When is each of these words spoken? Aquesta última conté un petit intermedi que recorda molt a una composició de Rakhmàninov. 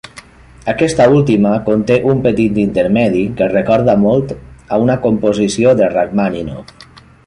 Aquesta 0.71 1.05
última 1.17 1.51
conté 1.67 1.99
un 2.15 2.23
petit 2.25 2.57
intermedi 2.63 3.23
que 3.41 3.51
recorda 3.55 3.97
molt 4.09 4.35
a 4.43 4.83
una 4.89 5.01
composició 5.09 5.81
de 5.83 5.97
Rakhmàninov. 5.97 6.79